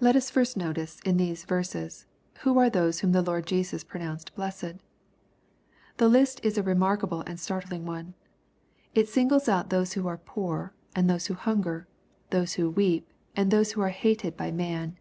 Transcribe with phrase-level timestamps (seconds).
[0.00, 2.04] Let us first notice in these verses,
[2.40, 4.74] who are those whom the Lord Jesua pronounced blessed.
[5.96, 8.12] The list is a remark able and startling one.
[8.94, 11.88] It singles out those who are "poor," and those who "hunger,'*—
[12.32, 14.98] those who "weep," and those who are" hated" by man.